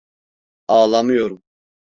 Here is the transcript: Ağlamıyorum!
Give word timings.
Ağlamıyorum! 0.67 1.41